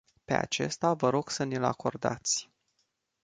Pe 0.25 0.33
acesta 0.33 0.93
vă 0.93 1.09
rog 1.09 1.29
să 1.29 1.43
ni-l 1.43 1.63
acordați. 1.63 2.51